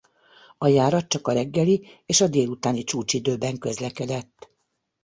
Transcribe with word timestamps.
A 0.57 0.67
járat 0.67 1.07
csak 1.07 1.27
a 1.27 1.31
reggeli 1.33 1.87
és 2.05 2.21
a 2.21 2.27
délutáni 2.27 2.83
csúcsidőben 2.83 3.57
közlekedett. 3.57 4.49